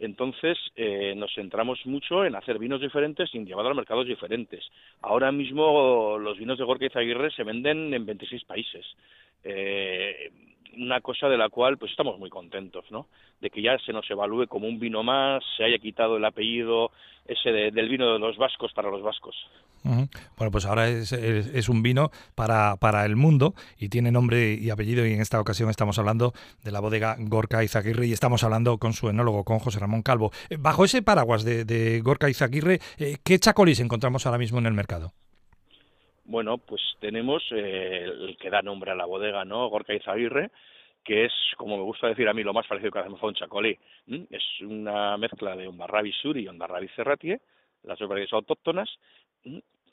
[0.00, 4.64] Entonces eh, nos centramos mucho en hacer vinos diferentes y en llevarlo a mercados diferentes.
[5.02, 8.86] Ahora mismo los vinos de Gorka y Zaguirre se venden en 26 países.
[9.42, 10.30] Eh,
[10.78, 13.06] una cosa de la cual pues estamos muy contentos, ¿no?
[13.40, 16.90] De que ya se nos evalúe como un vino más, se haya quitado el apellido
[17.28, 19.36] ese del vino de los vascos para los vascos.
[19.84, 24.70] Bueno, pues ahora es, es, un vino para, para el mundo y tiene nombre y
[24.70, 26.32] apellido y en esta ocasión estamos hablando
[26.64, 30.32] de la bodega Gorka Izaguirre y estamos hablando con su enólogo, con José Ramón Calvo.
[30.50, 34.66] Eh, bajo ese paraguas de, de Gorka Izaguirre, eh, ¿qué chacolís encontramos ahora mismo en
[34.66, 35.12] el mercado?
[36.28, 39.66] Bueno, pues tenemos eh, el que da nombre a la bodega, ¿no?
[39.70, 40.50] Gorka Izaguirre,
[41.02, 43.34] que es, como me gusta decir a mí, lo más parecido que hacemos a un
[43.34, 43.78] chacolí.
[44.28, 47.40] Es una mezcla de un barrabi suri y un barrabi cerratie,
[47.82, 48.90] las dos variedades autóctonas.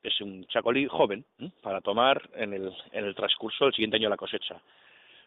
[0.04, 1.24] Es un chacolí joven
[1.62, 4.62] para tomar en el, en el transcurso del siguiente año la cosecha.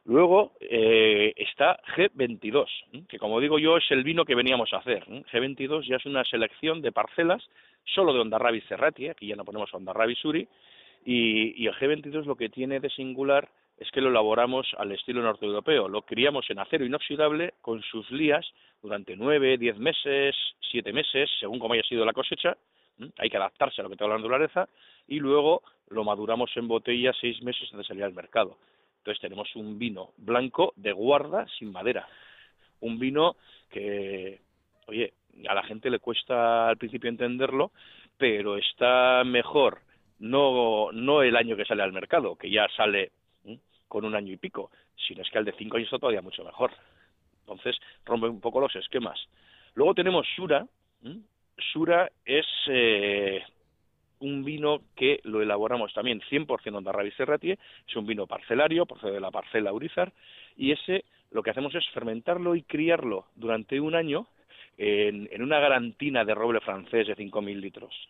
[0.04, 5.06] Luego eh, está G22, que como digo yo es el vino que veníamos a hacer.
[5.06, 7.48] G22 ya es una selección de parcelas
[7.94, 10.46] solo de Ondarrabi Cerrati, aquí ya no ponemos Ondarrabi Suri,
[11.10, 15.88] y, el G22 lo que tiene de singular es que lo elaboramos al estilo norte-europeo.
[15.88, 18.46] Lo criamos en acero inoxidable con sus lías
[18.82, 20.36] durante nueve, diez meses,
[20.70, 22.58] siete meses, según como haya sido la cosecha.
[23.16, 24.68] Hay que adaptarse a lo que tenga la naturaleza.
[25.06, 28.58] Y luego lo maduramos en botella seis meses antes de salir al mercado.
[28.98, 32.06] Entonces tenemos un vino blanco de guarda sin madera.
[32.80, 33.36] Un vino
[33.70, 34.42] que,
[34.86, 35.14] oye,
[35.48, 37.70] a la gente le cuesta al principio entenderlo,
[38.18, 39.87] pero está mejor
[40.18, 43.12] no, no el año que sale al mercado, que ya sale
[43.88, 46.44] con un año y pico, sino es que al de cinco años está todavía mucho
[46.44, 46.70] mejor.
[47.40, 49.18] Entonces rompe un poco los esquemas.
[49.74, 50.66] Luego tenemos Sura.
[51.72, 53.42] Sura es eh,
[54.20, 59.20] un vino que lo elaboramos también 100% Ondarrabi Serratie, es un vino parcelario, procede de
[59.20, 60.12] la parcela Urizar,
[60.56, 64.26] y ese lo que hacemos es fermentarlo y criarlo durante un año
[64.76, 68.08] en, en una garantina de roble francés de 5.000 litros.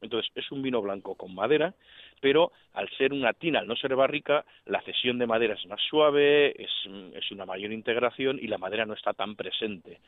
[0.00, 1.74] Entonces, es un vino blanco con madera,
[2.20, 5.80] pero al ser una tina, al no ser barrica, la cesión de madera es más
[5.88, 6.70] suave, es,
[7.14, 10.00] es una mayor integración y la madera no está tan presente.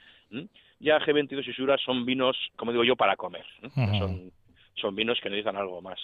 [0.81, 3.45] Ya G22 y Sura son vinos, como digo yo, para comer.
[3.75, 4.33] son,
[4.75, 6.01] son vinos que necesitan algo más.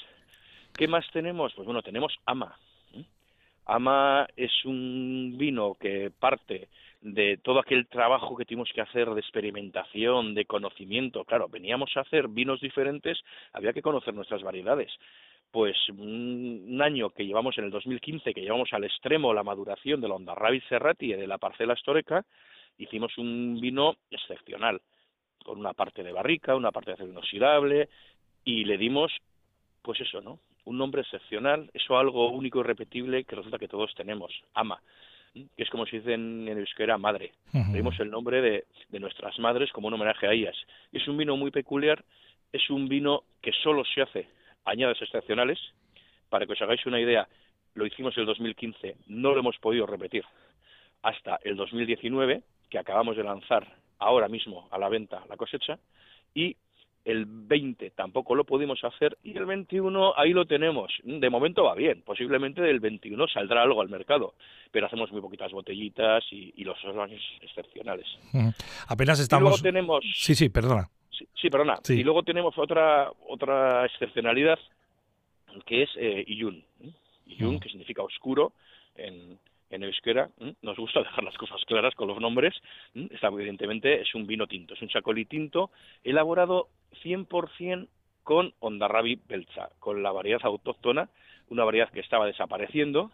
[0.77, 1.53] ¿Qué más tenemos?
[1.55, 2.57] Pues bueno, tenemos Ama.
[3.67, 6.69] Ama es un vino que parte
[7.01, 11.25] de todo aquel trabajo que tuvimos que hacer de experimentación, de conocimiento.
[11.25, 13.19] Claro, veníamos a hacer vinos diferentes,
[13.53, 14.91] había que conocer nuestras variedades.
[15.51, 20.09] Pues un, año que llevamos en el 2015, que llevamos al extremo la maduración de
[20.09, 22.25] la Ondarrabi Serrati y de la parcela Storeca,
[22.77, 24.81] hicimos un vino excepcional,
[25.45, 27.89] con una parte de barrica, una parte de acero inoxidable,
[28.45, 29.13] y le dimos,
[29.83, 30.41] pues eso, ¿no?
[30.65, 34.83] Un nombre excepcional, eso algo único y repetible que resulta que todos tenemos, ama
[35.33, 37.33] que es como se dice en, euskera madre.
[37.53, 40.57] Uh el nombre de, de, nuestras madres como un homenaje a ellas.
[40.93, 42.05] Es un vino muy peculiar,
[42.53, 44.29] es un vino que solo se hace
[44.65, 45.59] añadas excepcionales.
[46.29, 47.27] Para que os hagáis una idea,
[47.75, 50.25] lo hicimos en el 2015, no lo hemos podido repetir
[51.03, 53.67] hasta el 2019, que acabamos de lanzar
[53.99, 55.79] ahora mismo a la venta la cosecha,
[56.35, 56.57] y
[57.09, 60.93] el 20 tampoco lo pudimos hacer y el 21 ahí lo tenemos.
[61.05, 64.35] De momento va bien, posiblemente del 21 saldrá algo al mercado,
[64.71, 68.07] pero hacemos muy poquitas botellitas y, los son años excepcionales.
[68.89, 69.49] Apenas estamos...
[69.49, 70.05] luego tenemos...
[70.15, 70.91] Sí, sí, perdona.
[71.11, 71.79] Sí, perdona.
[71.89, 74.59] Y luego tenemos otra, otra excepcionalidad
[75.65, 76.63] que es eh, Iyun.
[77.27, 78.53] Iyun, que significa oscuro
[78.97, 79.39] en,
[79.71, 80.31] en euskera,
[80.63, 82.55] nos gusta dejar las cosas claras con los nombres,
[82.95, 85.71] está evidentemente es un vino tinto, es un chacolí tinto
[86.05, 86.69] elaborado
[87.03, 87.89] 100%
[88.23, 91.09] con Ondarrabi Belza, con la variedad autóctona,
[91.49, 93.11] una variedad que estaba desapareciendo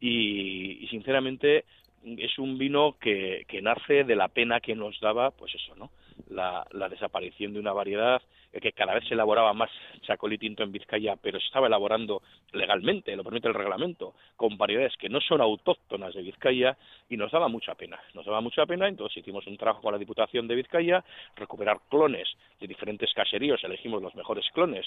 [0.00, 1.66] y, sinceramente
[2.04, 5.90] es un vino que, que, nace de la pena que nos daba, pues eso, ¿no?
[6.28, 8.22] La, la desaparición de una variedad
[8.58, 9.70] que cada vez se elaboraba más
[10.02, 14.96] chacolí tinto en Vizcaya, pero se estaba elaborando legalmente, lo permite el reglamento, con variedades
[14.96, 16.76] que no son autóctonas de Vizcaya
[17.08, 18.00] y nos daba mucha pena.
[18.14, 21.04] Nos daba mucha pena, entonces hicimos un trabajo con la Diputación de Vizcaya,
[21.36, 22.28] recuperar clones
[22.58, 24.86] de diferentes caseríos, elegimos los mejores clones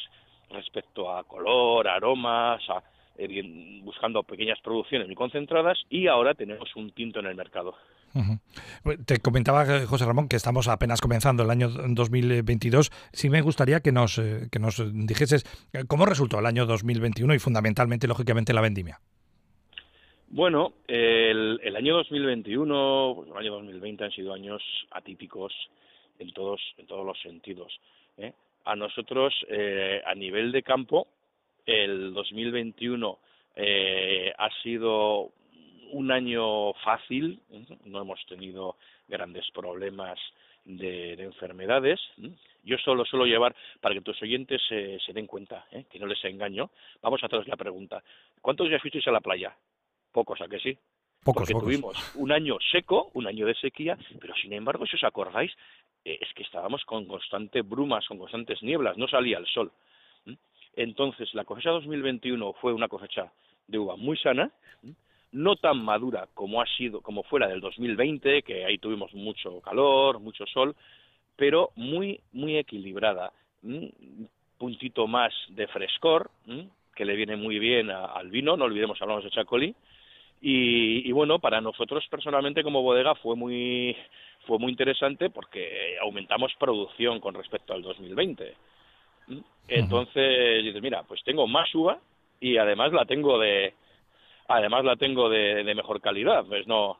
[0.49, 2.73] respecto a color, aromas, eh,
[3.83, 7.75] buscando pequeñas producciones muy concentradas y ahora tenemos un tinto en el mercado.
[9.05, 12.91] Te comentaba eh, José Ramón que estamos apenas comenzando el año 2022.
[13.11, 15.43] Sí me gustaría que nos, eh, que nos dijeses
[15.87, 18.99] cómo resultó el año 2021 y fundamentalmente, lógicamente, la vendimia.
[20.27, 25.53] Bueno, el, el año 2021, pues el año 2020 han sido años atípicos
[26.19, 27.79] en todos, en todos los sentidos.
[28.17, 28.33] ¿eh?
[28.65, 29.33] A nosotros,
[30.05, 31.07] a nivel de campo,
[31.65, 33.19] el 2021
[33.55, 35.31] eh, ha sido
[35.91, 37.39] un año fácil,
[37.85, 40.19] no hemos tenido grandes problemas
[40.65, 41.99] de, enfermedades.
[42.63, 45.85] Yo solo suelo llevar, para que tus oyentes se, den cuenta, ¿eh?
[45.89, 46.71] que no les engaño,
[47.01, 48.03] vamos a hacerles la pregunta.
[48.41, 49.55] ¿Cuántos días fuisteis a la playa?
[50.11, 50.77] Pocos, ¿a que sí?
[51.23, 55.03] Pocos, Porque tuvimos un año seco, un año de sequía, pero sin embargo, si os
[55.03, 55.51] acordáis,
[56.03, 59.71] eh, es que estábamos con constantes brumas, con constantes nieblas, no salía el sol.
[60.75, 63.31] Entonces, la cosecha 2021 fue una cosecha
[63.67, 64.51] de uva muy sana,
[65.31, 70.19] no tan madura como ha sido, como fuera del 2020, que ahí tuvimos mucho calor,
[70.19, 70.75] mucho sol,
[71.35, 73.31] pero muy, muy equilibrada.
[73.63, 76.29] Un puntito más de frescor,
[76.95, 79.75] que le viene muy bien al vino, no olvidemos, hablamos de Chacolí,
[80.45, 83.95] y, y, bueno, para nosotros personalmente como bodega fue muy,
[84.45, 88.53] fue muy interesante porque aumentamos producción con respecto al 2020.
[89.67, 91.99] Entonces dices, mira, pues tengo más uva
[92.39, 93.73] y además la tengo de
[94.47, 96.97] además la tengo de, mejor calidad, pues no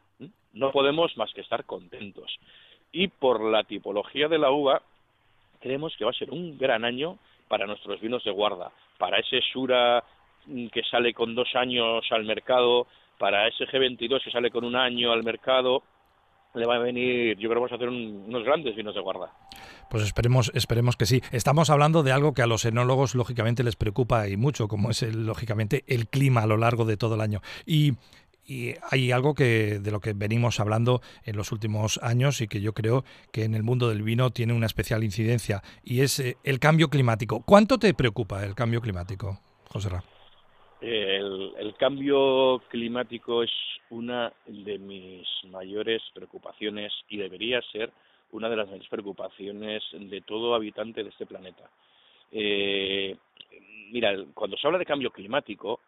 [0.54, 2.38] no podemos más que estar contentos.
[2.92, 4.82] Y por la tipología de la uva
[5.60, 9.42] creemos que va a ser un gran año para nuestros vinos de guarda, para ese
[9.52, 10.04] Sura
[10.46, 14.76] mm, que sale con dos años al mercado, para ese G22 que sale con un
[14.76, 15.84] año al mercado,
[16.54, 19.32] le va a venir, yo creo que vamos a hacer unos grandes vinos de guarda.
[19.90, 21.22] Pues esperemos, esperemos que sí.
[21.32, 25.04] Estamos hablando de algo que a los enólogos lógicamente les preocupa y mucho, como es
[25.04, 27.42] el, lógicamente el clima a lo largo de todo el año.
[27.66, 27.94] Y,
[28.92, 32.74] hay algo que de lo que venimos hablando en los últimos años y que yo
[32.74, 36.60] creo que en el mundo del vino tiene una especial incidencia y es eh, el
[36.60, 37.42] cambio climático.
[37.46, 39.40] ¿Cuánto te preocupa el cambio climático,
[39.70, 40.04] José Ra?
[40.84, 43.52] El, cambio climático es
[43.90, 47.92] una de mis mayores preocupaciones y debería ser
[48.32, 51.70] una de las mayores preocupaciones de todo habitante de este planeta.
[52.32, 53.16] Eh,
[53.92, 55.80] mira, cuando se habla de cambio climático,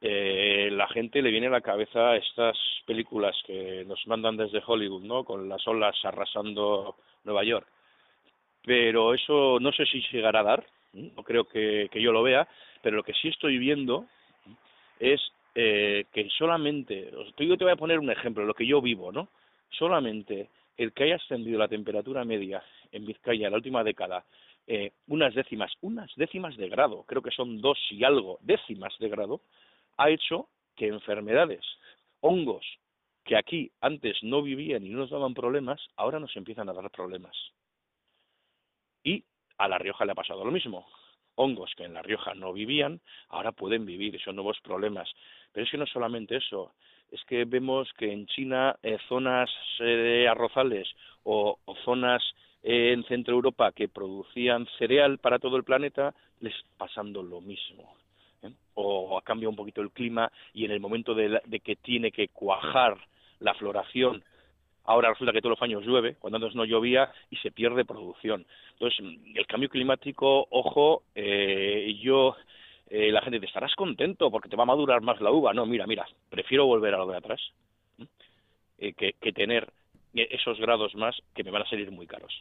[0.00, 5.02] eh, la gente le viene a la cabeza estas películas que nos mandan desde Hollywood,
[5.02, 5.24] ¿no?
[5.24, 7.66] Con las olas arrasando Nueva York.
[8.64, 12.46] Pero eso no sé si llegará a dar, no creo que yo lo vea,
[12.82, 14.06] pero lo que sí estoy viendo
[15.02, 15.20] es
[15.56, 19.28] eh, que solamente, yo te voy a poner un ejemplo, lo que yo vivo, ¿no?
[19.70, 22.62] Solamente el que haya ascendido la temperatura media
[22.92, 24.24] en Vizcaya en la última década
[24.68, 29.08] eh, unas décimas, unas décimas de grado, creo que son dos y algo décimas de
[29.08, 29.40] grado,
[29.96, 31.64] ha hecho que enfermedades,
[32.20, 32.64] hongos,
[33.24, 36.88] que aquí antes no vivían y no nos daban problemas, ahora nos empiezan a dar
[36.90, 37.36] problemas.
[39.02, 39.24] Y
[39.58, 40.86] a La Rioja le ha pasado lo mismo
[41.36, 45.10] hongos que en La Rioja no vivían, ahora pueden vivir, son nuevos problemas.
[45.52, 46.72] Pero es que no solamente eso,
[47.10, 50.88] es que vemos que en China eh, zonas eh, arrozales
[51.24, 52.22] o, zonas
[52.62, 57.96] eh, en Centro Europa que producían cereal para todo el planeta, les pasando lo mismo.
[58.74, 62.96] O cambia un poquito el clima y en el momento de que tiene que cuajar
[63.38, 64.24] la floración
[64.84, 68.44] Ahora resulta que todos los años llueve, cuando antes no llovía y se pierde producción.
[68.72, 68.98] Entonces,
[69.34, 72.36] el cambio climático, ojo, eh, yo,
[72.90, 75.52] eh, la gente dice, estarás contento porque te va a madurar más la uva.
[75.54, 77.40] No, mira, mira, prefiero volver a lo de atrás
[78.78, 79.70] eh, que, que, tener
[80.14, 82.32] esos grados más que me van a salir muy caros.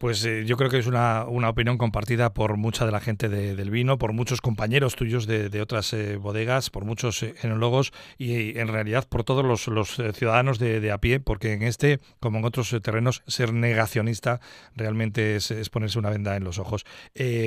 [0.00, 3.28] Pues eh, yo creo que es una, una, opinión compartida por mucha de la gente
[3.28, 8.58] del vino, por muchos compañeros tuyos de, otras eh, bodegas, por muchos eh, enólogos y
[8.58, 12.46] en realidad por todos los, los ciudadanos de, a pie, porque en este, como en
[12.46, 14.40] otros terrenos, ser negacionista
[14.74, 16.86] realmente es, ponerse una venda en los ojos.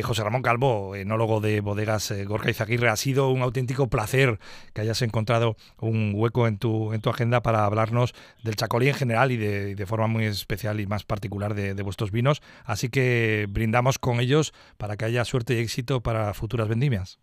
[0.03, 4.37] José Ramón Calvo, enólogo de bodegas Gorka y Zaguirre, ha sido un auténtico placer
[4.73, 8.13] que hayas encontrado un hueco en tu, en tu agenda para hablarnos
[8.43, 12.11] del Chacolí en general y de, de forma muy especial y más particular de vuestros
[12.11, 12.42] vinos.
[12.65, 17.19] Así que brindamos con ellos para que haya suerte y éxito para futuras vendimias.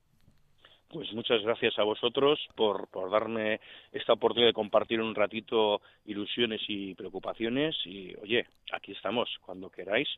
[0.93, 3.61] Pues muchas gracias a vosotros por, por darme
[3.93, 7.77] esta oportunidad de compartir un ratito ilusiones y preocupaciones.
[7.85, 10.09] Y oye, aquí estamos, cuando queráis,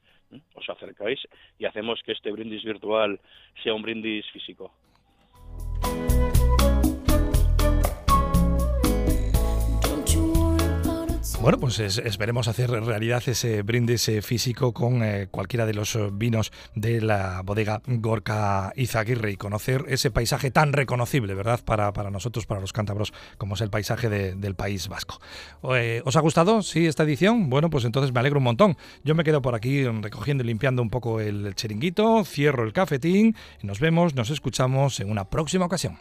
[0.55, 1.20] os acercáis
[1.59, 3.20] y hacemos que este brindis virtual
[3.62, 4.72] sea un brindis físico.
[11.43, 16.09] Bueno, pues esperemos hacer realidad ese brindis eh, físico con eh, cualquiera de los eh,
[16.12, 21.59] vinos de la bodega Gorka Izaguirre y conocer ese paisaje tan reconocible, ¿verdad?
[21.64, 25.18] Para, para nosotros, para los cántabros, como es el paisaje del País Vasco.
[25.62, 27.51] ¿Os ha gustado, sí, esta edición?
[27.51, 28.76] Bueno, pues entonces me alegro un montón.
[29.03, 33.34] Yo me quedo por aquí recogiendo y limpiando un poco el chiringuito, cierro el cafetín
[33.62, 35.99] nos vemos, nos escuchamos en una próxima ocasión.